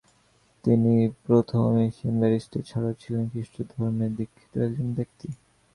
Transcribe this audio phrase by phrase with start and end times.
[0.63, 0.93] তিনি
[1.25, 5.27] প্রথম Asian barrister ছাড়াও ছিলেন খ্রীস্ট ধর্মে দীক্ষিত একজন ব্যক্তি।